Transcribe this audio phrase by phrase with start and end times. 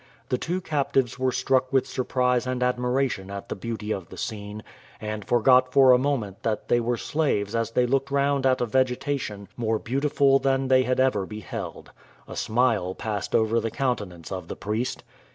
[0.29, 4.63] The two captives were struck with surprise and admiration at the beauty of the scene,
[4.99, 8.65] and forgot for a moment that they were slaves as they looked round at a
[8.65, 11.91] vegetation more beautiful than they had ever beheld.
[12.27, 15.03] A smile passed over the countenance of the priest.